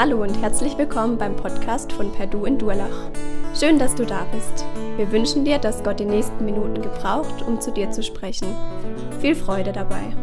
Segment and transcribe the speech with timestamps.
[0.00, 3.10] Hallo und herzlich willkommen beim Podcast von Perdu in Durlach.
[3.52, 4.64] Schön, dass du da bist.
[4.96, 8.54] Wir wünschen dir, dass Gott die nächsten Minuten gebraucht, um zu dir zu sprechen.
[9.18, 10.14] Viel Freude dabei.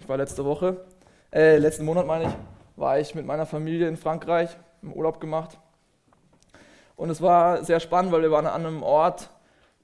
[0.00, 0.82] Ich war letzte Woche,
[1.30, 2.34] äh, letzten Monat meine ich,
[2.76, 5.58] war ich mit meiner Familie in Frankreich im Urlaub gemacht.
[6.96, 9.28] Und es war sehr spannend, weil wir waren an einem Ort,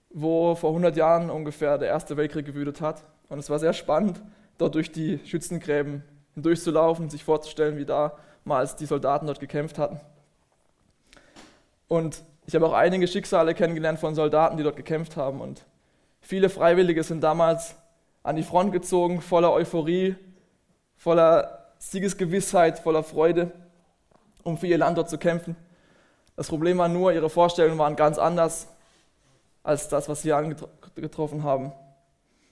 [0.09, 3.05] wo vor 100 Jahren ungefähr der Erste Weltkrieg gewütet hat.
[3.29, 4.21] Und es war sehr spannend,
[4.57, 6.03] dort durch die Schützengräben
[6.35, 10.01] hindurchzulaufen, sich vorzustellen, wie damals die Soldaten dort gekämpft hatten.
[11.89, 15.41] Und ich habe auch einige Schicksale kennengelernt von Soldaten, die dort gekämpft haben.
[15.41, 15.65] Und
[16.21, 17.75] viele Freiwillige sind damals
[18.23, 20.17] an die Front gezogen, voller Euphorie,
[20.97, 23.53] voller Siegesgewissheit, voller Freude,
[24.43, 25.57] um für ihr Land dort zu kämpfen.
[26.37, 28.69] Das Problem war nur, ihre Vorstellungen waren ganz anders
[29.63, 31.73] als das, was sie angetroffen haben.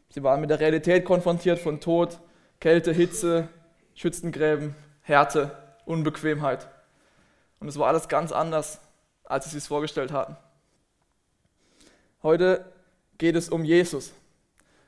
[0.09, 2.21] Sie waren mit der Realität konfrontiert von Tod,
[2.61, 3.49] Kälte, Hitze,
[3.95, 6.69] Schützengräben, Härte, Unbequemheit.
[7.61, 8.81] Und es war alles ganz anders,
[9.25, 10.37] als sie es sich vorgestellt hatten.
[12.23, 12.65] Heute
[13.19, 14.13] geht es um Jesus,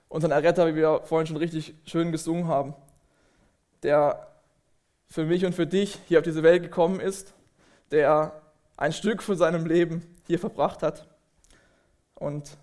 [0.08, 2.74] unseren Erretter, wie wir vorhin schon richtig schön gesungen haben,
[3.82, 4.28] der
[5.08, 7.34] für mich und für dich hier auf diese Welt gekommen ist,
[7.90, 8.42] der
[8.76, 11.06] ein Stück von seinem Leben hier verbracht hat
[12.14, 12.56] und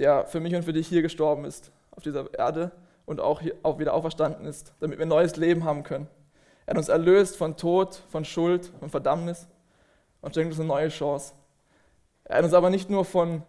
[0.00, 2.72] der für mich und für dich hier gestorben ist auf dieser Erde
[3.04, 6.08] und auch, hier, auch wieder auferstanden ist, damit wir ein neues Leben haben können.
[6.66, 9.46] Er hat uns erlöst von Tod, von Schuld, von Verdammnis
[10.20, 11.34] und schenkt uns eine neue Chance.
[12.24, 13.42] Er hat uns aber nicht nur von,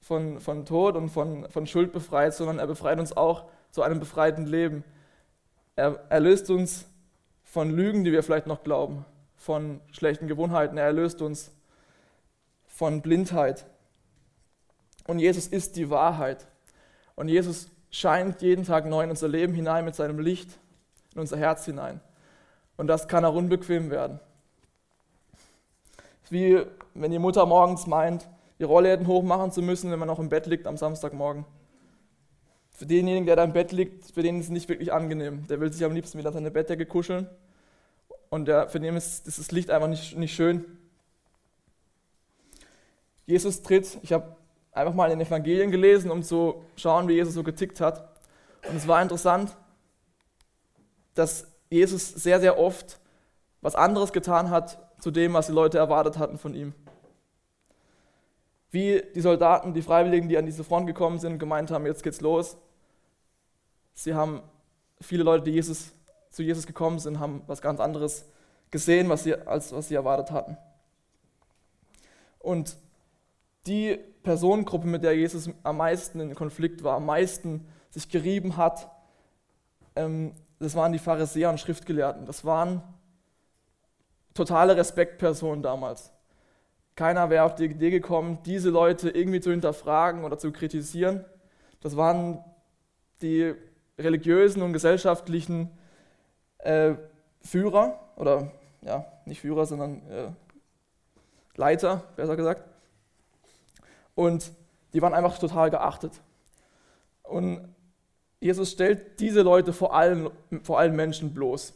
[0.00, 3.98] von, von Tod und von, von Schuld befreit, sondern er befreit uns auch zu einem
[3.98, 4.84] befreiten Leben.
[5.74, 6.86] Er erlöst uns
[7.42, 9.04] von Lügen, die wir vielleicht noch glauben,
[9.36, 10.76] von schlechten Gewohnheiten.
[10.76, 11.50] Er erlöst uns
[12.66, 13.66] von Blindheit,
[15.08, 16.46] und Jesus ist die Wahrheit.
[17.16, 20.50] Und Jesus scheint jeden Tag neu in unser Leben hinein mit seinem Licht,
[21.14, 22.00] in unser Herz hinein.
[22.76, 24.20] Und das kann auch unbequem werden.
[26.28, 26.62] Wie
[26.94, 30.46] wenn die Mutter morgens meint, die Rollläden hochmachen zu müssen, wenn man noch im Bett
[30.46, 31.46] liegt am Samstagmorgen.
[32.72, 35.46] Für denjenigen, der da im Bett liegt, für den ist es nicht wirklich angenehm.
[35.46, 37.28] Der will sich am liebsten wieder an seine Bettdecke kuscheln.
[38.28, 40.66] Und der, für den ist das Licht einfach nicht, nicht schön.
[43.24, 44.37] Jesus tritt, ich habe
[44.78, 48.16] einfach mal in den Evangelien gelesen, um zu schauen, wie Jesus so getickt hat.
[48.68, 49.56] Und es war interessant,
[51.14, 53.00] dass Jesus sehr, sehr oft
[53.60, 56.74] was anderes getan hat zu dem, was die Leute erwartet hatten von ihm.
[58.70, 62.20] Wie die Soldaten, die Freiwilligen, die an diese Front gekommen sind, gemeint haben, jetzt geht's
[62.20, 62.56] los.
[63.94, 64.42] Sie haben
[65.00, 65.92] viele Leute, die Jesus,
[66.30, 68.26] zu Jesus gekommen sind, haben was ganz anderes
[68.70, 70.56] gesehen, was sie, als was sie erwartet hatten.
[72.38, 72.76] Und
[73.66, 78.90] die Personengruppe, mit der Jesus am meisten in Konflikt war, am meisten sich gerieben hat,
[79.96, 82.26] ähm, das waren die Pharisäer und Schriftgelehrten.
[82.26, 82.82] Das waren
[84.34, 86.12] totale Respektpersonen damals.
[86.94, 91.24] Keiner wäre auf die Idee gekommen, diese Leute irgendwie zu hinterfragen oder zu kritisieren.
[91.80, 92.44] Das waren
[93.22, 93.54] die
[93.98, 95.70] religiösen und gesellschaftlichen
[96.58, 96.96] äh,
[97.40, 98.52] Führer oder
[98.82, 100.30] ja, nicht Führer, sondern äh,
[101.56, 102.68] Leiter, besser gesagt.
[104.18, 104.50] Und
[104.94, 106.10] die waren einfach total geachtet.
[107.22, 107.72] Und
[108.40, 110.28] Jesus stellt diese Leute vor allen,
[110.64, 111.72] vor allen Menschen bloß.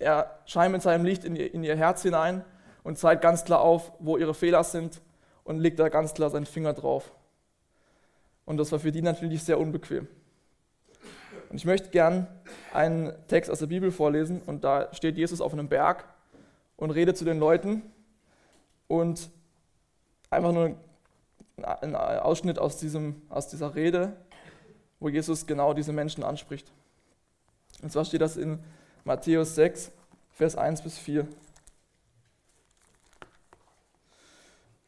[0.00, 2.44] Er scheint mit seinem Licht in ihr, in ihr Herz hinein
[2.82, 5.00] und zeigt ganz klar auf, wo ihre Fehler sind
[5.44, 7.12] und legt da ganz klar seinen Finger drauf.
[8.46, 10.08] Und das war für die natürlich sehr unbequem.
[11.50, 12.26] Und ich möchte gern
[12.74, 16.04] einen Text aus der Bibel vorlesen und da steht Jesus auf einem Berg
[16.76, 17.82] und redet zu den Leuten
[18.88, 19.30] und
[20.30, 20.74] einfach nur
[21.64, 24.16] ein Ausschnitt aus, diesem, aus dieser Rede,
[24.98, 26.70] wo Jesus genau diese Menschen anspricht.
[27.82, 28.58] Und zwar steht das in
[29.04, 29.92] Matthäus 6,
[30.32, 31.26] Vers 1 bis 4.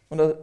[0.09, 0.35] Und da,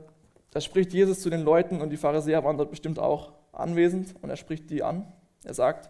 [0.51, 4.29] da spricht Jesus zu den Leuten und die Pharisäer waren dort bestimmt auch anwesend und
[4.29, 5.11] er spricht die an.
[5.43, 5.89] Er sagt,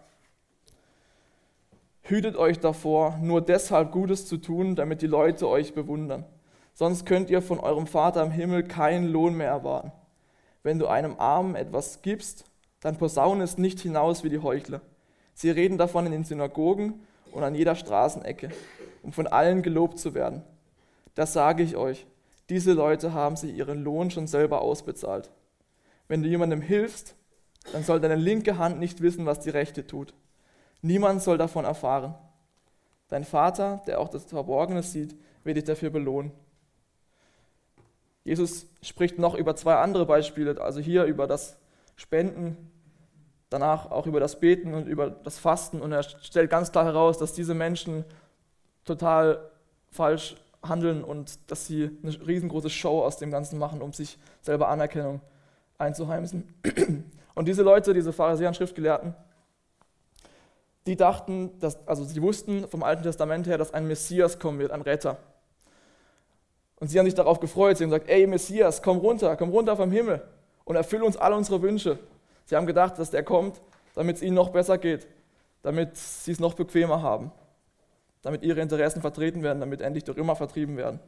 [2.02, 6.24] Hütet euch davor, nur deshalb Gutes zu tun, damit die Leute euch bewundern.
[6.74, 9.92] Sonst könnt ihr von eurem Vater im Himmel keinen Lohn mehr erwarten.
[10.62, 12.44] Wenn du einem Armen etwas gibst,
[12.80, 14.80] dann posaune es nicht hinaus wie die Heuchler.
[15.34, 18.50] Sie reden davon in den Synagogen und an jeder Straßenecke,
[19.02, 20.42] um von allen gelobt zu werden.
[21.14, 22.06] Das sage ich euch,
[22.48, 25.30] diese Leute haben sich ihren Lohn schon selber ausbezahlt.
[26.08, 27.14] Wenn du jemandem hilfst,
[27.72, 30.14] dann soll deine linke Hand nicht wissen, was die rechte tut.
[30.82, 32.14] Niemand soll davon erfahren.
[33.08, 35.14] Dein Vater, der auch das Verborgene sieht,
[35.44, 36.32] wird dich dafür belohnen.
[38.30, 41.56] Jesus spricht noch über zwei andere Beispiele, also hier über das
[41.96, 42.56] Spenden
[43.48, 47.18] danach auch über das Beten und über das Fasten und er stellt ganz klar heraus,
[47.18, 48.04] dass diese Menschen
[48.84, 49.50] total
[49.90, 54.68] falsch handeln und dass sie eine riesengroße Show aus dem Ganzen machen, um sich selber
[54.68, 55.20] Anerkennung
[55.76, 56.54] einzuheimsen.
[57.34, 59.14] Und diese Leute, diese Pharisäer und Schriftgelehrten,
[60.86, 64.72] die dachten, dass, also sie wussten vom Alten Testament her, dass ein Messias kommen wird,
[64.72, 65.16] ein Retter.
[66.80, 67.76] Und sie haben sich darauf gefreut.
[67.76, 70.22] Sie haben gesagt, ey Messias, komm runter, komm runter vom Himmel
[70.64, 71.98] und erfülle uns alle unsere Wünsche.
[72.46, 73.60] Sie haben gedacht, dass der kommt,
[73.94, 75.06] damit es ihnen noch besser geht,
[75.62, 77.30] damit sie es noch bequemer haben,
[78.22, 81.00] damit ihre Interessen vertreten werden, damit endlich die Römer vertrieben werden.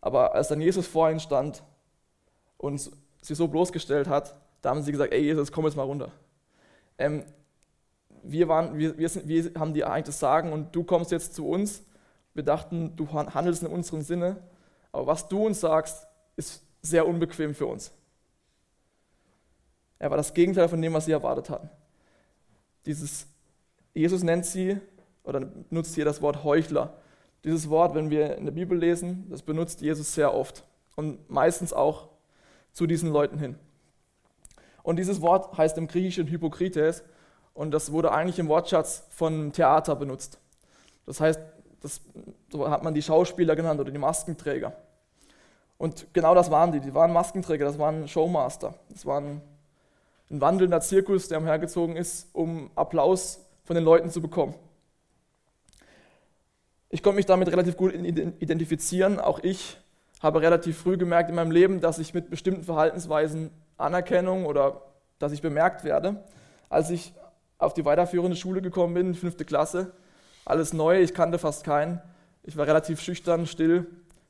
[0.00, 1.62] Aber als dann Jesus vor ihnen stand
[2.56, 6.10] und sie so bloßgestellt hat, da haben sie gesagt, ey Jesus, komm jetzt mal runter.
[6.98, 7.24] Ähm,
[8.22, 11.34] wir, waren, wir, wir, sind, wir haben dir eigentlich das Sagen und du kommst jetzt
[11.34, 11.82] zu uns.
[12.36, 14.36] Wir dachten, du handelst in unserem Sinne,
[14.92, 16.06] aber was du uns sagst,
[16.36, 17.92] ist sehr unbequem für uns.
[19.98, 21.70] Er war das Gegenteil von dem, was sie erwartet hatten.
[22.84, 23.26] Dieses,
[23.94, 24.78] Jesus nennt sie
[25.24, 26.98] oder nutzt hier das Wort Heuchler.
[27.42, 30.62] Dieses Wort, wenn wir in der Bibel lesen, das benutzt Jesus sehr oft
[30.94, 32.10] und meistens auch
[32.70, 33.58] zu diesen Leuten hin.
[34.82, 37.02] Und dieses Wort heißt im Griechischen Hypokrites
[37.54, 40.38] und das wurde eigentlich im Wortschatz von Theater benutzt.
[41.06, 41.40] Das heißt,
[41.80, 42.00] das,
[42.50, 44.72] so hat man die Schauspieler genannt oder die Maskenträger.
[45.78, 46.80] Und genau das waren die.
[46.80, 48.74] Die waren Maskenträger, das waren Showmaster.
[48.90, 49.42] Das waren
[50.30, 54.54] ein wandelnder Zirkus, der umhergezogen ist, um Applaus von den Leuten zu bekommen.
[56.88, 59.20] Ich konnte mich damit relativ gut identifizieren.
[59.20, 59.76] Auch ich
[60.22, 64.82] habe relativ früh gemerkt in meinem Leben, dass ich mit bestimmten Verhaltensweisen Anerkennung oder
[65.18, 66.24] dass ich bemerkt werde.
[66.68, 67.12] Als ich
[67.58, 69.92] auf die weiterführende Schule gekommen bin, fünfte Klasse,
[70.46, 72.00] alles neu, ich kannte fast keinen.
[72.44, 73.86] Ich war relativ schüchtern, still,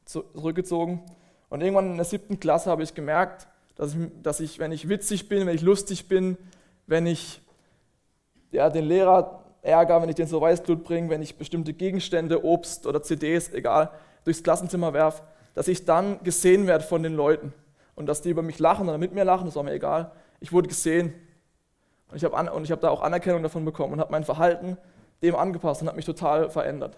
[0.07, 1.03] zurückgezogen.
[1.51, 3.47] Und irgendwann in der siebten Klasse habe ich gemerkt,
[3.77, 6.39] dass ich, dass ich, wenn ich witzig bin, wenn ich lustig bin,
[6.87, 7.43] wenn ich
[8.51, 12.87] ja, den Lehrer ärgere, wenn ich den so Weißblut bringe, wenn ich bestimmte Gegenstände, Obst
[12.87, 13.91] oder CDs, egal,
[14.25, 15.23] durchs Klassenzimmer werfe,
[15.55, 17.53] dass ich dann gesehen werde von den Leuten
[17.95, 20.13] und dass die über mich lachen oder mit mir lachen, das war mir egal.
[20.41, 21.13] Ich wurde gesehen
[22.11, 24.79] und ich habe hab da auch Anerkennung davon bekommen und habe mein Verhalten
[25.23, 26.97] dem angepasst und habe mich total verändert.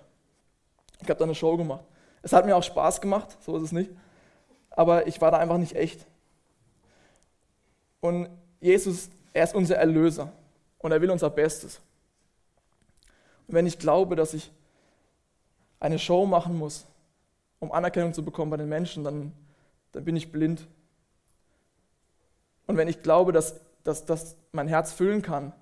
[1.01, 1.85] Ich habe da eine Show gemacht.
[2.23, 3.91] Es hat mir auch Spaß gemacht, so ist es nicht,
[4.71, 6.05] aber ich war da einfach nicht echt.
[8.01, 8.29] Und
[8.61, 10.33] Jesus, er ist unser Erlöser
[10.79, 11.81] und er will unser Bestes.
[13.47, 14.51] Und wenn ich glaube, dass ich
[15.81, 16.87] eine Show machen muss,
[17.61, 19.33] um Anerkennung zu bekommen bei den Menschen, dann,
[19.93, 20.67] dann bin ich blind.
[22.67, 25.53] Und wenn ich glaube, dass, dass das mein Herz füllen kann,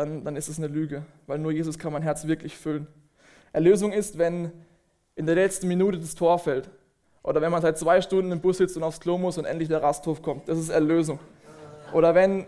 [0.00, 2.86] dann, dann ist es eine Lüge, weil nur Jesus kann mein Herz wirklich füllen.
[3.52, 4.50] Erlösung ist, wenn
[5.14, 6.70] in der letzten Minute das Tor fällt
[7.22, 9.68] oder wenn man seit zwei Stunden im Bus sitzt und aufs Klo muss und endlich
[9.68, 10.48] der Rasthof kommt.
[10.48, 11.18] Das ist Erlösung.
[11.92, 12.46] Oder wenn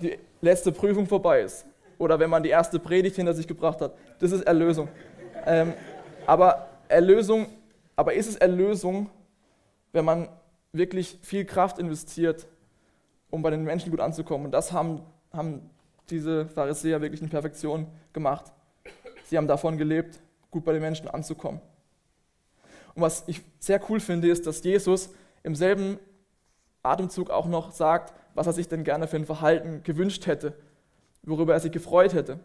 [0.00, 1.66] die letzte Prüfung vorbei ist.
[1.98, 3.94] Oder wenn man die erste Predigt hinter sich gebracht hat.
[4.20, 4.88] Das ist Erlösung.
[5.44, 5.72] Ähm,
[6.26, 7.46] aber Erlösung,
[7.96, 9.10] aber ist es Erlösung,
[9.92, 10.28] wenn man
[10.72, 12.46] wirklich viel Kraft investiert,
[13.30, 14.46] um bei den Menschen gut anzukommen?
[14.46, 15.00] Und das haben,
[15.32, 15.68] haben
[16.10, 18.52] diese Pharisäer wirklich in Perfektion gemacht.
[19.24, 20.20] Sie haben davon gelebt,
[20.50, 21.60] gut bei den Menschen anzukommen.
[22.94, 25.10] Und was ich sehr cool finde, ist, dass Jesus
[25.42, 25.98] im selben
[26.82, 30.54] Atemzug auch noch sagt, was er sich denn gerne für ein Verhalten gewünscht hätte,
[31.22, 32.40] worüber er sich gefreut hätte.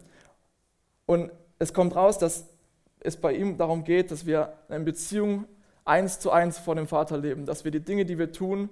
[1.05, 2.47] Und es kommt raus, dass
[2.99, 5.45] es bei ihm darum geht, dass wir eine Beziehung
[5.85, 8.69] eins zu eins vor dem Vater leben, dass wir die Dinge, die wir tun,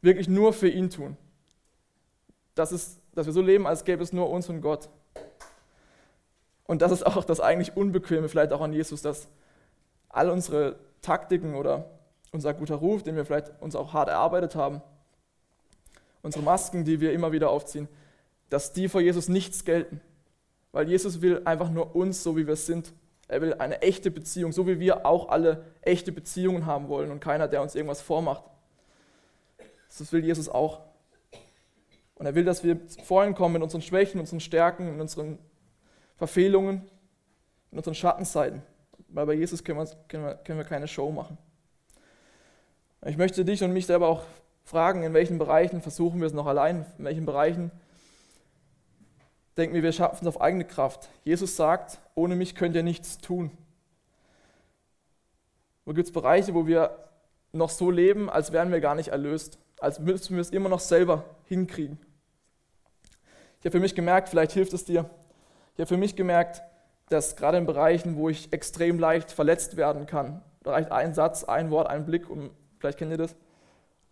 [0.00, 1.16] wirklich nur für ihn tun.
[2.58, 4.88] Das ist, dass wir so leben, als gäbe es nur uns und Gott.
[6.64, 9.28] Und das ist auch das eigentlich Unbequeme, vielleicht auch an Jesus, dass
[10.08, 11.88] all unsere Taktiken oder
[12.32, 14.82] unser guter Ruf, den wir vielleicht uns auch hart erarbeitet haben,
[16.22, 17.86] unsere Masken, die wir immer wieder aufziehen,
[18.50, 20.00] dass die vor Jesus nichts gelten.
[20.72, 22.92] Weil Jesus will einfach nur uns, so wie wir sind.
[23.28, 27.20] Er will eine echte Beziehung, so wie wir auch alle echte Beziehungen haben wollen und
[27.20, 28.42] keiner, der uns irgendwas vormacht.
[29.96, 30.87] Das will Jesus auch.
[32.18, 35.38] Und er will, dass wir vor ihn kommen mit unseren Schwächen, unseren Stärken, in unseren
[36.16, 36.82] Verfehlungen,
[37.70, 38.62] in unseren Schattenseiten
[39.08, 41.38] weil bei Jesus können wir, können wir, können wir keine Show machen.
[43.06, 44.22] Ich möchte dich und mich selber auch
[44.64, 47.70] fragen, in welchen Bereichen versuchen wir es noch allein, in welchen Bereichen
[49.56, 51.08] denken wir, wir schaffen es auf eigene Kraft.
[51.24, 53.50] Jesus sagt, ohne mich könnt ihr nichts tun.
[55.84, 57.04] Wo gibt es Bereiche, wo wir
[57.52, 60.80] noch so leben, als wären wir gar nicht erlöst, als müssten wir es immer noch
[60.80, 61.98] selber hinkriegen.
[63.60, 65.10] Ich habe für mich gemerkt, vielleicht hilft es dir,
[65.74, 66.62] ich habe für mich gemerkt,
[67.08, 71.44] dass gerade in Bereichen, wo ich extrem leicht verletzt werden kann, da reicht ein Satz,
[71.44, 73.34] ein Wort, ein Blick und vielleicht kennt ihr das,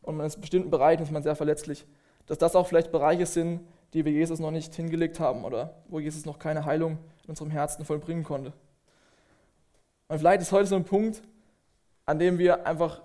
[0.03, 1.85] und in bestimmten Bereichen ist man sehr verletzlich,
[2.27, 3.61] dass das auch vielleicht Bereiche sind,
[3.93, 7.51] die wir Jesus noch nicht hingelegt haben oder wo Jesus noch keine Heilung in unserem
[7.51, 8.53] Herzen vollbringen konnte.
[10.09, 11.23] Und vielleicht ist heute so ein Punkt,
[12.05, 13.03] an dem wir einfach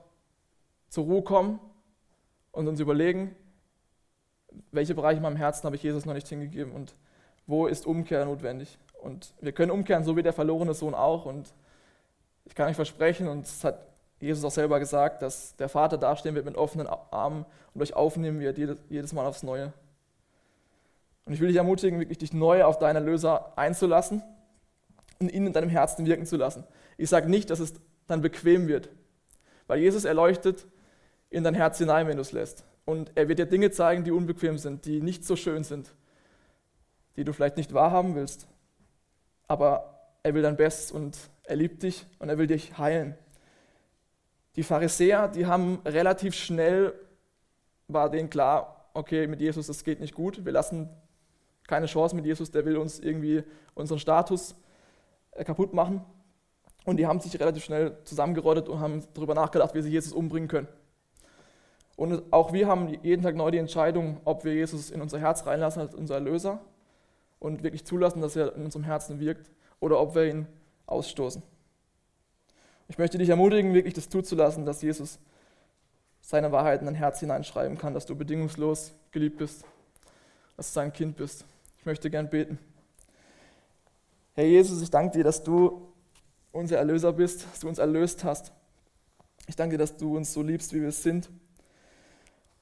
[0.90, 1.60] zur Ruhe kommen
[2.52, 3.36] und uns überlegen,
[4.72, 6.96] welche Bereiche in meinem Herzen habe ich Jesus noch nicht hingegeben und
[7.48, 8.78] wo ist Umkehr notwendig.
[9.02, 11.26] Und wir können umkehren, so wie der verlorene Sohn auch.
[11.26, 11.54] Und
[12.46, 13.80] ich kann euch versprechen, und das hat
[14.20, 18.40] Jesus auch selber gesagt, dass der Vater dastehen wird mit offenen Armen und euch aufnehmen
[18.40, 18.58] wird,
[18.90, 19.74] jedes Mal aufs Neue.
[21.26, 24.24] Und ich will dich ermutigen, wirklich dich neu auf deinen Erlöser einzulassen
[25.20, 26.64] und ihn in deinem Herzen wirken zu lassen.
[26.98, 27.74] Ich sage nicht, dass es
[28.08, 28.90] dann bequem wird,
[29.68, 30.68] weil Jesus erleuchtet
[31.30, 32.64] in dein Herz hinein, wenn du es lässt.
[32.86, 35.94] Und er wird dir Dinge zeigen, die unbequem sind, die nicht so schön sind,
[37.16, 38.48] die du vielleicht nicht wahrhaben willst.
[39.48, 43.16] Aber er will dein Bestes und er liebt dich und er will dich heilen.
[44.56, 46.94] Die Pharisäer, die haben relativ schnell,
[47.88, 50.90] war denen klar, okay, mit Jesus, das geht nicht gut, wir lassen
[51.68, 53.44] keine Chance mit Jesus, der will uns irgendwie
[53.76, 54.56] unseren Status
[55.32, 56.04] äh, kaputt machen.
[56.84, 60.50] Und die haben sich relativ schnell zusammengerottet und haben darüber nachgedacht, wie sie Jesus umbringen
[60.50, 60.68] können.
[62.02, 65.46] Und auch wir haben jeden Tag neu die Entscheidung, ob wir Jesus in unser Herz
[65.46, 66.60] reinlassen als unser Erlöser
[67.38, 70.48] und wirklich zulassen, dass er in unserem Herzen wirkt, oder ob wir ihn
[70.88, 71.44] ausstoßen.
[72.88, 75.20] Ich möchte dich ermutigen, wirklich das zuzulassen, dass Jesus
[76.22, 79.64] seine Wahrheit in dein Herz hineinschreiben kann, dass du bedingungslos geliebt bist,
[80.58, 81.46] dass du sein Kind bist.
[81.78, 82.58] Ich möchte gern beten.
[84.34, 85.94] Herr Jesus, ich danke dir, dass du
[86.52, 88.52] unser Erlöser bist, dass du uns erlöst hast.
[89.46, 91.30] Ich danke dir, dass du uns so liebst, wie wir sind.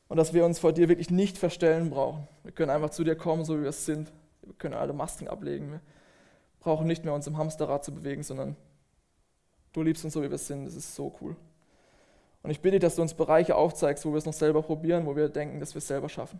[0.09, 2.27] Und dass wir uns vor dir wirklich nicht verstellen brauchen.
[2.43, 4.11] Wir können einfach zu dir kommen, so wie wir es sind.
[4.41, 5.71] Wir können alle Masken ablegen.
[5.71, 5.81] Wir
[6.59, 8.57] brauchen nicht mehr uns im Hamsterrad zu bewegen, sondern
[9.73, 10.65] Du liebst uns so, wie wir sind.
[10.65, 11.35] Das ist so cool.
[12.41, 15.05] Und ich bitte dich, dass du uns Bereiche aufzeigst, wo wir es noch selber probieren,
[15.05, 16.39] wo wir denken, dass wir es selber schaffen.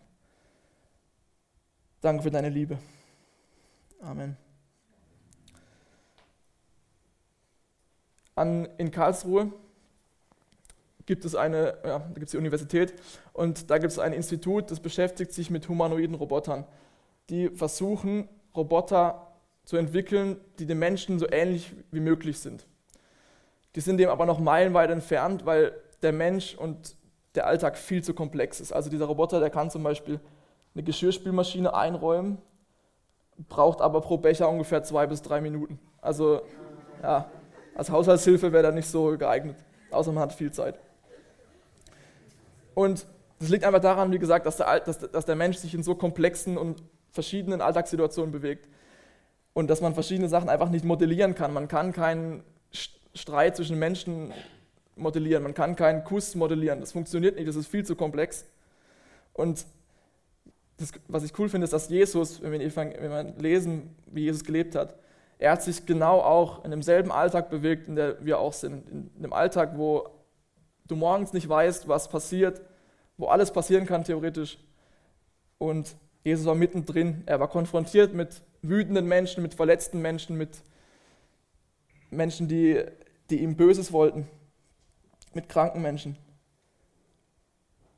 [2.02, 2.80] Danke für deine Liebe.
[4.02, 4.38] Amen.
[8.36, 9.52] An, in Karlsruhe
[11.10, 12.94] gibt es eine, ja, da gibt es die Universität
[13.34, 16.66] und da gibt es ein Institut, das beschäftigt sich mit humanoiden Robotern.
[17.32, 19.34] Die versuchen, Roboter
[19.66, 22.68] zu entwickeln, die den Menschen so ähnlich wie möglich sind.
[23.74, 25.72] Die sind dem aber noch meilenweit entfernt, weil
[26.04, 26.96] der Mensch und
[27.34, 28.72] der Alltag viel zu komplex ist.
[28.72, 30.20] Also dieser Roboter, der kann zum Beispiel
[30.76, 32.38] eine Geschirrspülmaschine einräumen,
[33.48, 35.80] braucht aber pro Becher ungefähr zwei bis drei Minuten.
[36.02, 36.42] Also
[37.02, 37.32] ja,
[37.74, 39.58] als Haushaltshilfe wäre er nicht so geeignet,
[39.90, 40.80] außer man hat viel Zeit.
[42.80, 43.08] Und
[43.40, 45.96] das liegt einfach daran, wie gesagt, dass der, dass, dass der Mensch sich in so
[45.96, 46.82] komplexen und
[47.12, 48.70] verschiedenen Alltagssituationen bewegt
[49.52, 51.52] und dass man verschiedene Sachen einfach nicht modellieren kann.
[51.52, 52.42] Man kann keinen
[53.14, 54.32] Streit zwischen Menschen
[54.96, 55.44] modellieren.
[55.44, 56.80] Man kann keinen Kuss modellieren.
[56.80, 58.46] Das funktioniert nicht, das ist viel zu komplex.
[59.34, 59.66] Und
[60.78, 64.46] das, was ich cool finde, ist, dass Jesus, wenn wir, wenn wir lesen, wie Jesus
[64.46, 64.96] gelebt hat,
[65.38, 68.90] er hat sich genau auch in demselben Alltag bewegt, in dem wir auch sind.
[68.90, 70.08] In einem Alltag, wo
[70.90, 72.62] du morgens nicht weißt, was passiert,
[73.20, 74.58] wo alles passieren kann theoretisch.
[75.60, 77.22] Und Jesus war mittendrin.
[77.26, 80.64] Er war konfrontiert mit wütenden Menschen, mit verletzten Menschen, mit
[82.10, 82.82] Menschen, die,
[83.30, 84.26] die ihm Böses wollten,
[85.34, 86.16] mit kranken Menschen.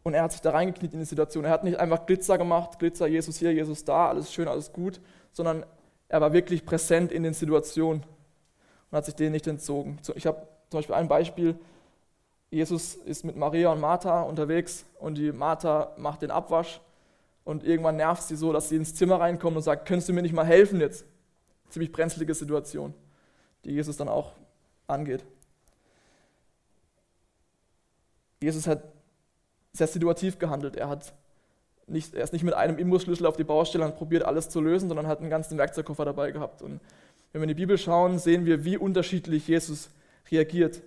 [0.03, 1.45] Und er hat sich da reingekniet in die Situation.
[1.45, 4.99] Er hat nicht einfach Glitzer gemacht, Glitzer, Jesus hier, Jesus da, alles schön, alles gut,
[5.31, 5.63] sondern
[6.09, 8.03] er war wirklich präsent in den Situationen
[8.89, 9.99] und hat sich denen nicht entzogen.
[10.15, 11.55] Ich habe zum Beispiel ein Beispiel.
[12.51, 16.79] Jesus ist mit Maria und Martha unterwegs und die Martha macht den Abwasch
[17.43, 20.21] und irgendwann nervt sie so, dass sie ins Zimmer reinkommt und sagt, könntest du mir
[20.21, 21.05] nicht mal helfen jetzt?
[21.69, 22.93] Ziemlich brenzlige Situation
[23.65, 24.33] die Jesus dann auch
[24.87, 25.23] angeht.
[28.41, 28.83] Jesus hat
[29.73, 30.75] sehr situativ gehandelt.
[30.75, 31.13] Er, hat
[31.87, 34.89] nicht, er ist nicht mit einem Imbusschlüssel auf die Baustelle und probiert alles zu lösen,
[34.89, 36.61] sondern hat einen ganzen Werkzeugkoffer dabei gehabt.
[36.61, 36.81] Und
[37.31, 39.89] wenn wir in die Bibel schauen, sehen wir, wie unterschiedlich Jesus
[40.31, 40.81] reagiert.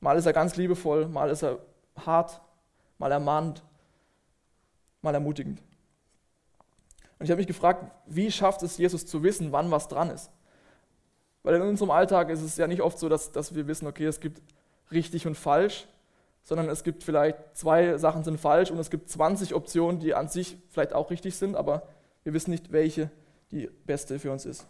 [0.00, 1.58] Mal ist er ganz liebevoll, mal ist er
[1.96, 2.40] hart,
[2.98, 3.62] mal ermahnt,
[5.02, 5.60] mal ermutigend.
[7.18, 10.30] Und ich habe mich gefragt, wie schafft es Jesus zu wissen, wann was dran ist?
[11.42, 14.04] Weil in unserem Alltag ist es ja nicht oft so, dass, dass wir wissen, okay,
[14.04, 14.42] es gibt
[14.90, 15.86] richtig und falsch,
[16.42, 20.28] sondern es gibt vielleicht zwei Sachen sind falsch und es gibt 20 Optionen, die an
[20.28, 21.82] sich vielleicht auch richtig sind, aber
[22.24, 23.10] wir wissen nicht, welche
[23.50, 24.66] die beste für uns ist.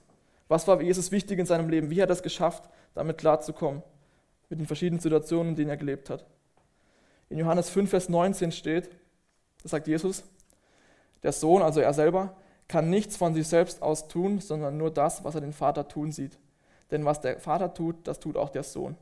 [0.49, 1.91] Was war Jesus wichtig in seinem Leben?
[1.91, 3.83] Wie hat er es geschafft, damit klarzukommen?
[4.49, 6.25] Mit den verschiedenen Situationen, in denen er gelebt hat.
[7.29, 8.91] In Johannes 5, Vers 19 steht,
[9.63, 10.25] da sagt Jesus,
[11.23, 12.37] der Sohn, also er selber,
[12.69, 16.13] kann nichts von sich selbst aus tun, sondern nur das, was er den Vater tun
[16.13, 16.39] sieht.
[16.91, 18.97] Denn was der Vater tut, das tut auch der Sohn.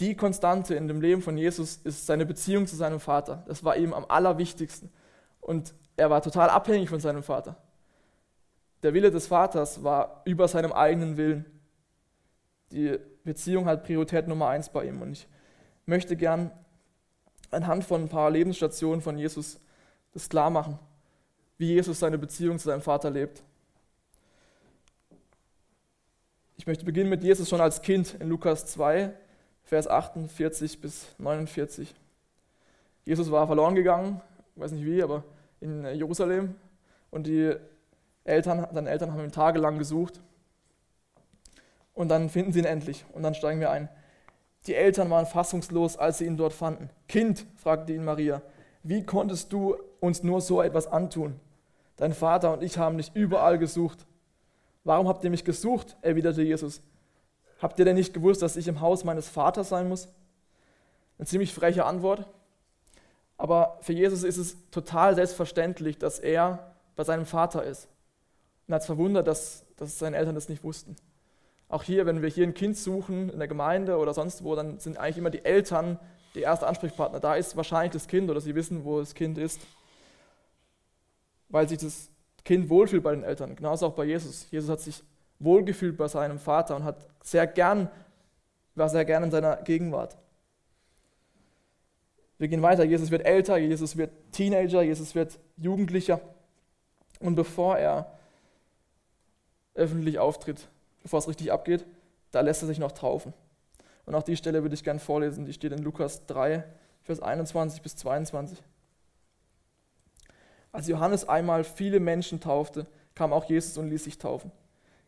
[0.00, 3.44] Die Konstante in dem Leben von Jesus ist seine Beziehung zu seinem Vater.
[3.46, 4.90] Das war ihm am allerwichtigsten.
[5.40, 7.56] Und er war total abhängig von seinem Vater.
[8.82, 11.46] Der Wille des Vaters war über seinem eigenen Willen.
[12.72, 15.02] Die Beziehung hat Priorität Nummer eins bei ihm.
[15.02, 15.28] Und ich
[15.84, 16.50] möchte gern
[17.50, 19.60] anhand von ein paar Lebensstationen von Jesus
[20.12, 20.78] das klar machen,
[21.58, 23.42] wie Jesus seine Beziehung zu seinem Vater lebt.
[26.56, 29.12] Ich möchte beginnen mit Jesus schon als Kind in Lukas 2,
[29.64, 31.94] Vers 48 bis 49.
[33.04, 34.22] Jesus war verloren gegangen,
[34.54, 35.22] weiß nicht wie, aber
[35.60, 36.54] in Jerusalem
[37.10, 37.54] und die
[38.24, 40.20] Eltern, seine Eltern haben ihn tagelang gesucht
[41.96, 43.88] und dann finden sie ihn endlich und dann steigen wir ein.
[44.68, 46.90] Die Eltern waren fassungslos, als sie ihn dort fanden.
[47.08, 48.42] Kind, fragte ihn Maria,
[48.82, 51.40] wie konntest du uns nur so etwas antun?
[51.96, 54.06] Dein Vater und ich haben dich überall gesucht.
[54.84, 55.96] Warum habt ihr mich gesucht?
[56.02, 56.82] erwiderte Jesus.
[57.60, 60.08] Habt ihr denn nicht gewusst, dass ich im Haus meines Vaters sein muss?
[61.18, 62.28] Eine ziemlich freche Antwort.
[63.38, 67.88] Aber für Jesus ist es total selbstverständlich, dass er bei seinem Vater ist.
[68.66, 70.96] Und er hat es verwundert, dass, dass seine Eltern das nicht wussten.
[71.68, 74.78] Auch hier, wenn wir hier ein Kind suchen in der Gemeinde oder sonst wo, dann
[74.78, 75.98] sind eigentlich immer die Eltern
[76.34, 77.18] die erste Ansprechpartner.
[77.18, 79.60] Da ist wahrscheinlich das Kind oder sie wissen, wo das Kind ist,
[81.48, 82.10] weil sich das
[82.44, 83.56] Kind wohlfühlt bei den Eltern.
[83.56, 84.48] Genauso auch bei Jesus.
[84.50, 85.02] Jesus hat sich
[85.38, 87.88] wohlgefühlt bei seinem Vater und hat sehr gern,
[88.74, 90.16] war sehr gern in seiner Gegenwart.
[92.38, 92.84] Wir gehen weiter.
[92.84, 96.20] Jesus wird älter, Jesus wird Teenager, Jesus wird Jugendlicher.
[97.18, 98.12] Und bevor er
[99.74, 100.68] öffentlich auftritt,
[101.06, 101.86] bevor es richtig abgeht,
[102.32, 103.32] da lässt er sich noch taufen.
[104.06, 106.64] Und auch die Stelle würde ich gerne vorlesen, die steht in Lukas 3,
[107.04, 108.60] Vers 21 bis 22.
[110.72, 114.50] Als Johannes einmal viele Menschen taufte, kam auch Jesus und ließ sich taufen.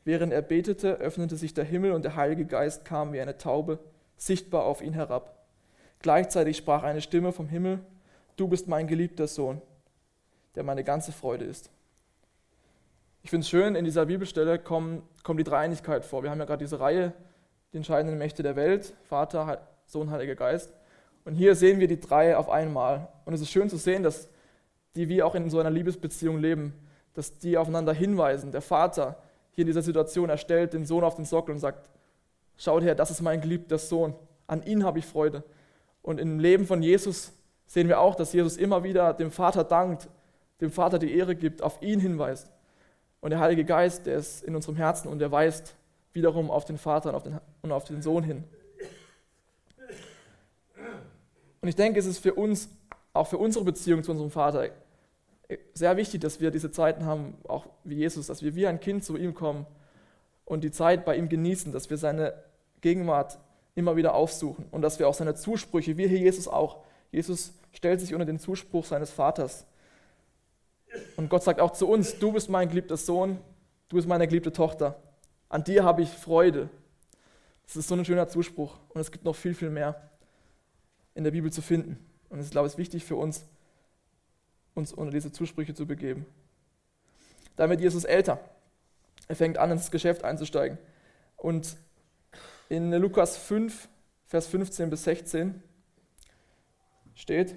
[0.05, 3.81] Während er betete, öffnete sich der Himmel und der Heilige Geist kam wie eine Taube,
[4.17, 5.49] sichtbar auf ihn herab.
[5.99, 7.81] Gleichzeitig sprach eine Stimme vom Himmel,
[8.37, 9.61] Du bist mein geliebter Sohn,
[10.55, 11.71] der meine ganze Freude ist.
[13.29, 16.23] Ich finde es schön, in dieser Bibelstelle kommen, kommt die Dreieinigkeit vor.
[16.23, 17.13] Wir haben ja gerade diese Reihe,
[17.75, 20.73] die entscheidenden Mächte der Welt, Vater, Sohn, Heiliger Geist.
[21.27, 23.09] Und hier sehen wir die drei auf einmal.
[23.27, 24.31] Und es ist schön zu sehen, dass
[24.97, 26.73] die wie auch in so einer Liebesbeziehung leben,
[27.13, 28.51] dass die aufeinander hinweisen.
[28.51, 29.19] Der Vater
[29.51, 31.91] hier in dieser Situation, er stellt den Sohn auf den Sockel und sagt,
[32.57, 34.15] schaut her, das ist mein geliebter Sohn,
[34.47, 35.45] an ihn habe ich Freude.
[36.01, 37.35] Und im Leben von Jesus
[37.67, 40.09] sehen wir auch, dass Jesus immer wieder dem Vater dankt,
[40.63, 42.51] dem Vater die Ehre gibt, auf ihn hinweist.
[43.21, 45.75] Und der Heilige Geist, der ist in unserem Herzen und der weist
[46.13, 48.45] wiederum auf den Vater und auf den, und auf den Sohn hin.
[51.61, 52.69] Und ich denke, es ist für uns,
[53.13, 54.71] auch für unsere Beziehung zu unserem Vater,
[55.75, 59.05] sehr wichtig, dass wir diese Zeiten haben, auch wie Jesus, dass wir wie ein Kind
[59.05, 59.67] zu ihm kommen
[60.45, 62.35] und die Zeit bei ihm genießen, dass wir seine
[62.81, 63.39] Gegenwart
[63.75, 68.01] immer wieder aufsuchen und dass wir auch seine Zusprüche, wie hier Jesus auch, Jesus stellt
[68.01, 69.67] sich unter den Zuspruch seines Vaters.
[71.17, 73.39] Und Gott sagt auch zu uns, du bist mein geliebter Sohn,
[73.89, 75.01] du bist meine geliebte Tochter.
[75.49, 76.69] An dir habe ich Freude.
[77.67, 78.79] Das ist so ein schöner Zuspruch.
[78.91, 80.11] Und es gibt noch viel, viel mehr
[81.15, 81.99] in der Bibel zu finden.
[82.29, 83.45] Und ich glaube, es ist wichtig für uns,
[84.75, 86.27] uns unter diese Zusprüche zu begeben.
[87.57, 88.39] Damit Jesus älter.
[89.27, 90.79] Er fängt an, ins Geschäft einzusteigen.
[91.37, 91.77] Und
[92.69, 93.89] in Lukas 5,
[94.27, 95.63] Vers 15 bis 16
[97.15, 97.55] steht,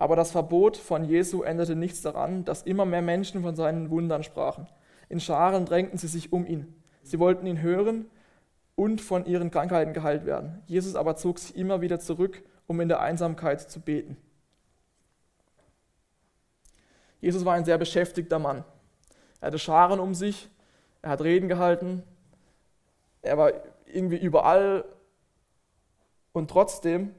[0.00, 4.22] aber das Verbot von Jesu änderte nichts daran, dass immer mehr Menschen von seinen Wundern
[4.22, 4.66] sprachen.
[5.10, 6.74] In Scharen drängten sie sich um ihn.
[7.02, 8.06] Sie wollten ihn hören
[8.76, 10.62] und von ihren Krankheiten geheilt werden.
[10.64, 14.16] Jesus aber zog sich immer wieder zurück, um in der Einsamkeit zu beten.
[17.20, 18.64] Jesus war ein sehr beschäftigter Mann.
[19.42, 20.48] Er hatte Scharen um sich,
[21.02, 22.02] er hat Reden gehalten,
[23.20, 23.52] er war
[23.84, 24.86] irgendwie überall
[26.32, 27.14] und trotzdem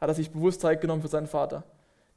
[0.00, 1.64] hat er sich bewusst Zeit genommen für seinen Vater.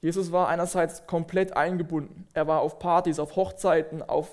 [0.01, 2.27] Jesus war einerseits komplett eingebunden.
[2.33, 4.29] Er war auf Partys, auf Hochzeiten, auf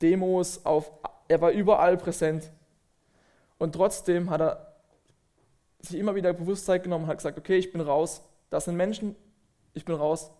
[0.00, 0.92] Demos, auf,
[1.28, 2.50] er war überall präsent.
[3.58, 4.74] Und trotzdem hat er
[5.80, 8.22] sich immer wieder bewusst Zeit genommen und hat gesagt, okay, ich bin raus.
[8.50, 9.16] Das sind Menschen,
[9.74, 10.30] ich bin raus.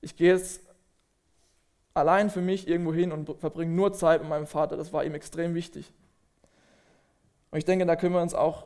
[0.00, 0.62] Ich gehe jetzt
[1.92, 4.76] allein für mich irgendwo hin und verbringe nur Zeit mit meinem Vater.
[4.76, 5.92] Das war ihm extrem wichtig.
[7.50, 8.64] Und ich denke, da können wir uns auch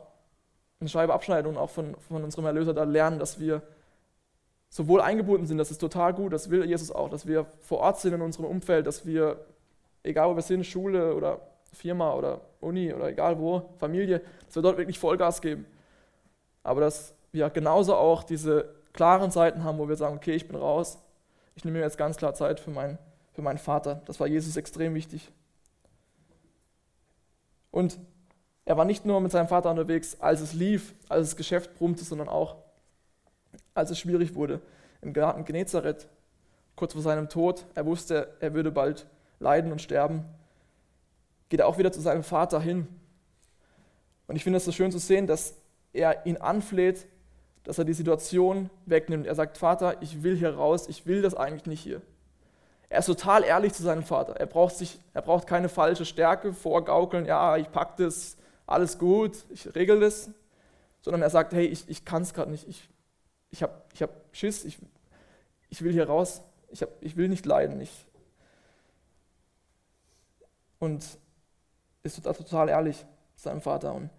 [0.79, 3.61] eine Scheibe abschneiden und auch von, von unserem Erlöser da lernen, dass wir
[4.69, 7.99] sowohl eingebunden sind, das ist total gut, das will Jesus auch, dass wir vor Ort
[7.99, 9.43] sind in unserem Umfeld, dass wir,
[10.03, 11.41] egal wo wir sind, Schule oder
[11.73, 15.65] Firma oder Uni oder egal wo, Familie, dass wir dort wirklich Vollgas geben.
[16.63, 20.57] Aber dass wir genauso auch diese klaren Zeiten haben, wo wir sagen, okay, ich bin
[20.57, 20.99] raus,
[21.55, 22.97] ich nehme mir jetzt ganz klar Zeit für meinen,
[23.33, 24.01] für meinen Vater.
[24.05, 25.31] Das war Jesus extrem wichtig.
[27.71, 27.99] Und
[28.65, 32.03] er war nicht nur mit seinem Vater unterwegs, als es lief, als das Geschäft brummte,
[32.03, 32.55] sondern auch,
[33.73, 34.61] als es schwierig wurde.
[35.01, 36.07] Im Garten Genezareth
[36.75, 39.05] kurz vor seinem Tod, er wusste, er würde bald
[39.39, 40.25] leiden und sterben,
[41.49, 42.87] geht er auch wieder zu seinem Vater hin.
[44.27, 45.55] Und ich finde es so schön zu sehen, dass
[45.91, 47.05] er ihn anfleht,
[47.63, 49.27] dass er die Situation wegnimmt.
[49.27, 52.01] Er sagt, Vater, ich will hier raus, ich will das eigentlich nicht hier.
[52.87, 54.35] Er ist total ehrlich zu seinem Vater.
[54.37, 59.45] Er braucht, sich, er braucht keine falsche Stärke vorgaukeln, ja, ich packe das, alles gut,
[59.49, 60.29] ich regel das,
[61.01, 62.89] sondern er sagt, hey, ich, ich kann es gerade nicht, ich,
[63.51, 64.77] ich habe ich hab Schiss, ich,
[65.69, 67.81] ich will hier raus, ich, hab, ich will nicht leiden.
[67.81, 68.05] Ich,
[70.79, 71.05] und
[72.03, 73.93] ist total ehrlich seinem Vater.
[73.93, 74.09] Und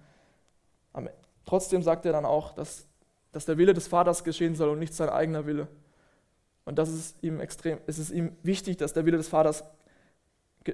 [1.47, 2.87] trotzdem sagt er dann auch, dass,
[3.33, 5.69] dass der Wille des Vaters geschehen soll und nicht sein eigener Wille.
[6.65, 9.65] Und das ist ihm extrem, es ist ihm wichtig, dass der Wille des Vaters,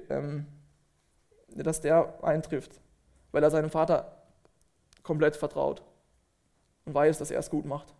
[0.09, 0.45] ähm,
[1.47, 2.79] dass der eintrifft,
[3.31, 4.21] weil er seinem Vater
[5.01, 5.81] komplett vertraut
[6.85, 7.93] und weiß, dass er es gut macht.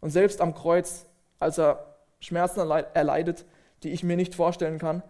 [0.00, 1.06] Und selbst am Kreuz,
[1.38, 3.44] als er Schmerzen erleidet,
[3.82, 5.02] die ich mir nicht vorstellen kann,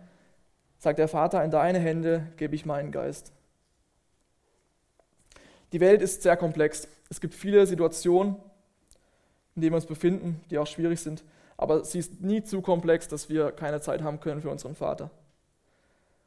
[0.78, 3.32] sagt der Vater, in deine Hände gebe ich meinen Geist.
[5.72, 6.88] Die Welt ist sehr komplex.
[7.10, 8.36] Es gibt viele Situationen,
[9.54, 11.22] in denen wir uns befinden, die auch schwierig sind,
[11.56, 15.10] aber sie ist nie zu komplex, dass wir keine Zeit haben können für unseren Vater.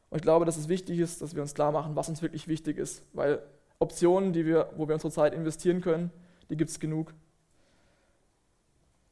[0.10, 2.48] Und ich glaube, dass es wichtig ist, dass wir uns klar machen, was uns wirklich
[2.48, 3.42] wichtig ist, weil
[3.80, 6.12] Optionen, die wir, wo wir unsere Zeit investieren können,
[6.50, 7.14] die gibt es genug.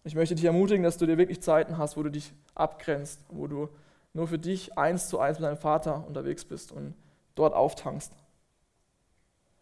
[0.03, 3.47] Ich möchte dich ermutigen, dass du dir wirklich Zeiten hast, wo du dich abgrenzt, wo
[3.47, 3.69] du
[4.13, 6.95] nur für dich eins zu eins mit deinem Vater unterwegs bist und
[7.35, 8.11] dort auftankst.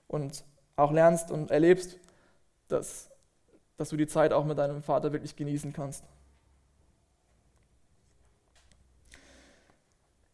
[0.08, 0.44] Und
[0.76, 2.00] auch lernst und erlebst,
[2.70, 3.10] dass,
[3.78, 6.04] dass du die Zeit auch mit deinem Vater wirklich genießen kannst.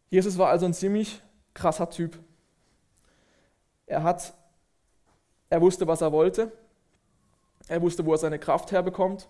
[0.08, 1.20] Jesus war also ein ziemlich
[1.52, 2.16] krasser Typ.
[3.86, 4.34] Er hat,
[5.50, 6.52] er wusste, was er wollte.
[7.68, 9.28] Er wusste, wo er seine Kraft herbekommt.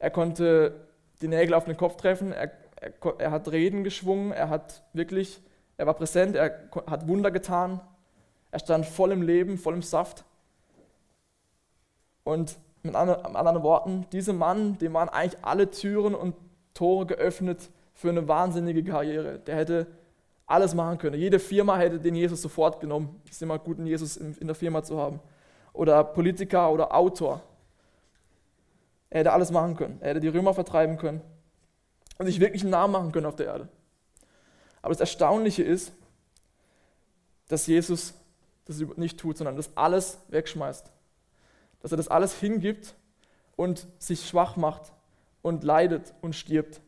[0.00, 0.88] Er konnte
[1.22, 2.32] die Nägel auf den Kopf treffen.
[2.32, 4.32] Er, er, er hat Reden geschwungen.
[4.32, 5.40] Er hat wirklich,
[5.76, 6.34] er war präsent.
[6.34, 7.80] Er hat Wunder getan.
[8.50, 10.24] Er stand voll im Leben, voll im Saft.
[12.24, 16.34] Und mit anderen Worten, diesem Mann, dem waren eigentlich alle Türen und
[16.72, 19.38] Tore geöffnet für eine wahnsinnige Karriere.
[19.40, 19.86] Der hätte
[20.46, 21.20] alles machen können.
[21.20, 23.20] Jede Firma hätte den Jesus sofort genommen.
[23.30, 25.20] Ist immer gut, einen Jesus in der Firma zu haben.
[25.74, 27.42] Oder Politiker oder Autor.
[29.10, 29.98] Er hätte alles machen können.
[30.00, 31.20] Er hätte die Römer vertreiben können
[32.18, 33.68] und sich wirklich einen Namen machen können auf der Erde.
[34.82, 35.92] Aber das Erstaunliche ist,
[37.48, 38.14] dass Jesus
[38.64, 40.90] das nicht tut, sondern das alles wegschmeißt.
[41.80, 42.94] Dass er das alles hingibt
[43.56, 44.92] und sich schwach macht
[45.42, 46.80] und leidet und stirbt.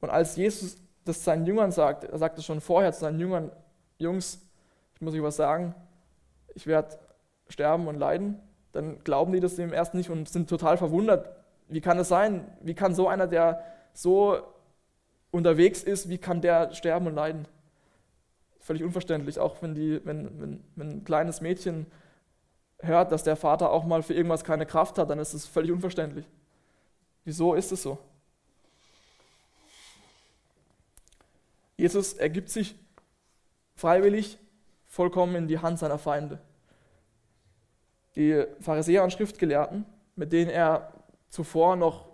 [0.00, 0.76] Und als Jesus
[1.08, 3.50] das seinen Jüngern sagt, er sagte schon vorher zu seinen Jüngern,
[3.98, 4.40] Jungs,
[4.94, 5.74] ich muss euch was sagen,
[6.54, 6.98] ich werde
[7.48, 8.38] sterben und leiden,
[8.78, 11.28] dann glauben die das dem erst nicht und sind total verwundert.
[11.66, 12.46] Wie kann es sein?
[12.60, 14.38] Wie kann so einer, der so
[15.32, 17.48] unterwegs ist, wie kann der sterben und leiden?
[18.60, 21.86] Völlig unverständlich, auch wenn, die, wenn, wenn, wenn ein kleines Mädchen
[22.78, 25.72] hört, dass der Vater auch mal für irgendwas keine Kraft hat, dann ist es völlig
[25.72, 26.26] unverständlich.
[27.24, 27.98] Wieso ist es so?
[31.76, 32.76] Jesus ergibt sich
[33.74, 34.38] freiwillig
[34.86, 36.38] vollkommen in die Hand seiner Feinde.
[38.18, 40.92] Die Pharisäer und Schriftgelehrten, mit denen er
[41.28, 42.08] zuvor noch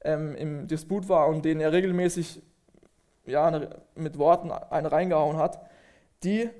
[0.00, 2.42] ähm, im Disput war und denen er regelmäßig
[3.24, 5.60] ja, mit Worten eine reingehauen hat,
[6.24, 6.50] die,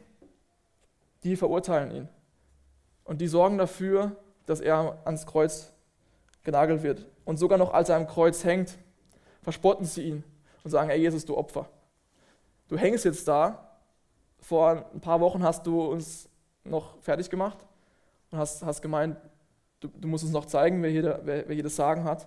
[1.24, 2.09] die verurteilen ihn.
[3.03, 4.12] Und die sorgen dafür,
[4.46, 5.72] dass er ans Kreuz
[6.44, 7.09] genagelt wird.
[7.24, 8.79] Und sogar noch als er am Kreuz hängt,
[9.42, 10.24] verspotten sie ihn
[10.62, 11.68] und sagen, ey Jesus, du Opfer.
[12.68, 13.68] Du hängst jetzt da,
[14.38, 16.29] vor ein paar Wochen hast du uns
[16.62, 17.59] noch fertig gemacht
[18.31, 19.17] und hast, hast gemeint,
[19.81, 22.27] du, du musst uns noch zeigen, wer hier, wer, wer hier das Sagen hat.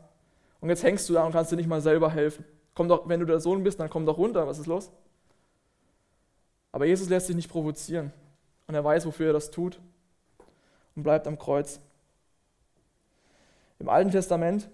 [0.60, 2.46] Und jetzt hängst du da und kannst dir nicht mal selber helfen.
[2.74, 4.92] Komm doch, wenn du der Sohn bist, dann komm doch runter, was ist los?
[6.72, 8.14] Aber Jesus lässt sich nicht provozieren
[8.68, 9.80] und er weiß, wofür er das tut
[10.96, 11.80] und bleibt am Kreuz.
[13.80, 14.70] Im Alten Testament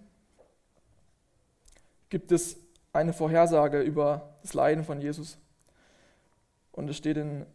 [2.10, 2.58] gibt es
[2.94, 5.38] eine Vorhersage über das Leiden von Jesus.
[6.72, 7.46] Und es steht in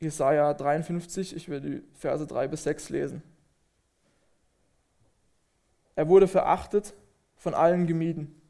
[0.00, 3.22] Jesaja 53, ich will die Verse 3 bis 6 lesen.
[5.96, 6.94] Er wurde verachtet,
[7.36, 8.40] von allen gemieden.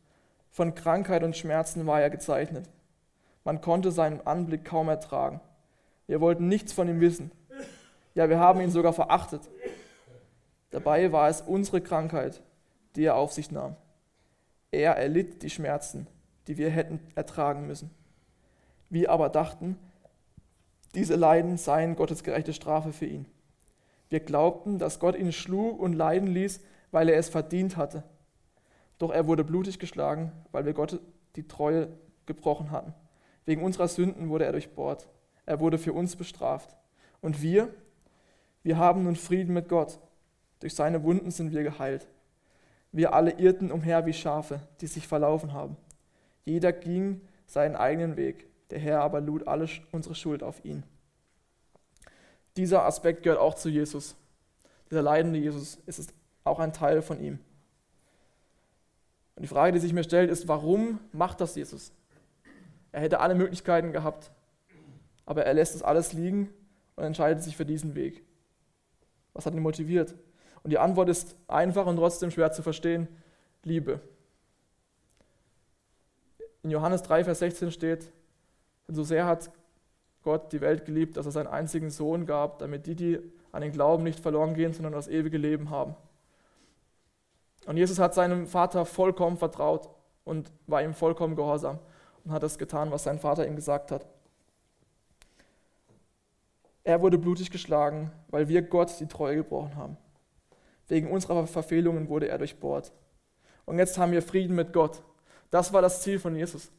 [0.51, 2.69] Von Krankheit und Schmerzen war er gezeichnet.
[3.45, 5.41] Man konnte seinen Anblick kaum ertragen.
[6.07, 7.31] Wir wollten nichts von ihm wissen.
[8.15, 9.43] Ja, wir haben ihn sogar verachtet.
[10.71, 12.43] Dabei war es unsere Krankheit,
[12.97, 13.77] die er auf sich nahm.
[14.71, 16.07] Er erlitt die Schmerzen,
[16.47, 17.91] die wir hätten ertragen müssen.
[18.91, 19.79] Wir aber dachten,
[20.95, 23.27] diese Leiden seien Gottes gerechte Strafe für ihn.
[24.09, 28.05] Wir glaubten, dass Gott ihn schlug und leiden ließ, weil er es verdient hatte.
[28.99, 31.01] Doch er wurde blutig geschlagen, weil wir Gott
[31.37, 31.89] die Treue
[32.27, 32.95] gebrochen hatten.
[33.45, 35.09] Wegen unserer Sünden wurde er durchbohrt.
[35.47, 36.77] Er wurde für uns bestraft.
[37.21, 37.69] Und wir,
[38.63, 39.99] wir haben nun Frieden mit Gott.
[40.61, 42.09] Durch seine Wunden sind wir geheilt.
[42.93, 45.77] Wir alle irrten umher wie Schafe, die sich verlaufen haben.
[46.45, 48.47] Jeder ging seinen eigenen Weg.
[48.71, 50.83] Der Herr aber lud alle unsere Schuld auf ihn.
[52.57, 54.17] Dieser Aspekt gehört auch zu Jesus.
[54.91, 56.13] Dieser leidende Jesus ist
[56.45, 57.39] auch ein Teil von ihm.
[59.37, 61.93] Und die Frage, die sich mir stellt, ist, warum macht das Jesus?
[62.91, 64.33] Er hätte alle Möglichkeiten gehabt,
[65.27, 66.53] aber er lässt es alles liegen
[66.97, 68.25] und entscheidet sich für diesen Weg.
[69.35, 70.17] Was hat ihn motiviert?
[70.65, 73.07] Und die Antwort ist einfach und trotzdem schwer zu verstehen,
[73.63, 74.01] Liebe.
[76.63, 78.11] In Johannes 3, Vers 16 steht,
[78.89, 79.51] denn so sehr hat
[80.23, 83.19] Gott die Welt geliebt, dass er seinen einzigen Sohn gab, damit die, die
[83.53, 85.95] an den Glauben nicht verloren gehen, sondern das ewige Leben haben.
[87.67, 89.89] Und Jesus hat seinem Vater vollkommen vertraut
[90.25, 91.79] und war ihm vollkommen gehorsam
[92.25, 94.07] und hat das getan, was sein Vater ihm gesagt hat.
[96.85, 99.99] Er wurde blutig geschlagen, weil wir Gott die Treue gebrochen haben.
[100.87, 102.93] Wegen unserer Verfehlungen wurde er durchbohrt.
[103.67, 105.03] Und jetzt haben wir Frieden mit Gott.
[105.51, 106.71] Das war das Ziel von Jesus,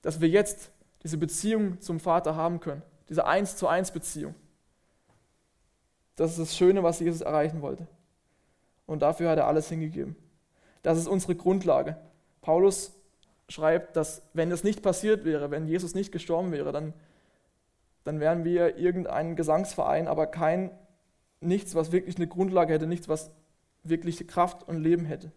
[0.00, 0.70] dass wir jetzt
[1.02, 4.34] diese Beziehung zum Vater haben können, diese Eins zu eins Beziehung.
[6.16, 7.86] Das ist das Schöne, was Jesus erreichen wollte.
[8.86, 10.16] Und dafür hat er alles hingegeben.
[10.82, 11.96] Das ist unsere Grundlage.
[12.42, 12.92] Paulus
[13.48, 16.92] schreibt, dass wenn das nicht passiert wäre, wenn Jesus nicht gestorben wäre, dann,
[18.04, 20.70] dann wären wir irgendein Gesangsverein, aber kein
[21.40, 23.30] nichts, was wirklich eine Grundlage hätte, nichts, was
[23.82, 25.32] wirklich Kraft und Leben hätte.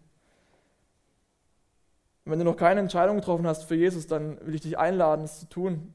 [2.24, 5.24] Und wenn du noch keine Entscheidung getroffen hast für Jesus, dann will ich dich einladen,
[5.24, 5.92] es zu tun,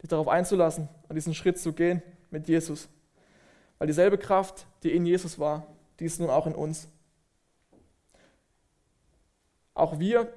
[0.00, 2.88] dich darauf einzulassen, an diesen Schritt zu gehen mit Jesus.
[3.78, 5.66] Weil dieselbe Kraft, die in Jesus war,
[6.00, 6.88] die ist nun auch in uns.
[9.74, 10.32] Auch wir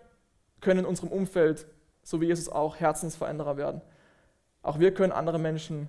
[0.60, 1.68] können in unserem Umfeld,
[2.04, 3.82] so wie Jesus auch, Herzensveränderer werden.
[4.62, 5.88] Auch wir können andere Menschen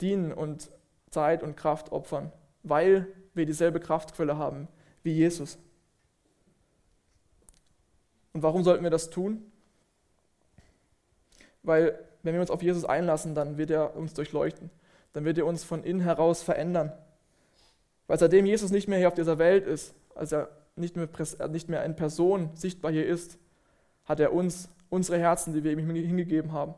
[0.00, 0.70] dienen und
[1.10, 4.68] Zeit und Kraft opfern, weil wir dieselbe Kraftquelle haben
[5.02, 5.58] wie Jesus.
[8.32, 9.50] Und warum sollten wir das tun?
[11.62, 14.70] Weil wenn wir uns auf Jesus einlassen, dann wird er uns durchleuchten.
[15.12, 16.92] Dann wird er uns von innen heraus verändern.
[18.06, 21.08] Weil seitdem Jesus nicht mehr hier auf dieser Welt ist, als er nicht mehr,
[21.48, 23.38] nicht mehr in Person sichtbar hier ist,
[24.04, 26.74] hat er uns, unsere Herzen, die wir ihm hingegeben haben.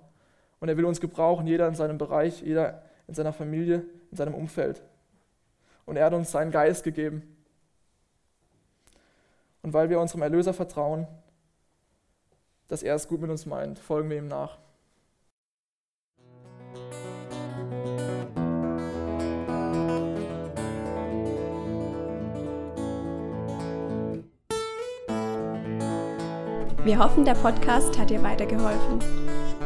[0.60, 4.34] Und er will uns gebrauchen, jeder in seinem Bereich, jeder in seiner Familie, in seinem
[4.34, 4.82] Umfeld.
[5.84, 7.36] Und er hat uns seinen Geist gegeben.
[9.62, 11.06] Und weil wir unserem Erlöser vertrauen,
[12.68, 14.58] dass er es gut mit uns meint, folgen wir ihm nach.
[26.84, 28.98] Wir hoffen, der Podcast hat dir weitergeholfen.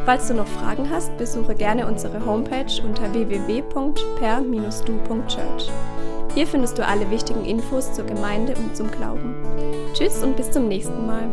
[0.05, 5.71] Falls du noch Fragen hast, besuche gerne unsere Homepage unter www.per-du.church.
[6.35, 9.35] Hier findest du alle wichtigen Infos zur Gemeinde und zum Glauben.
[9.95, 11.29] Tschüss und bis zum nächsten Mal.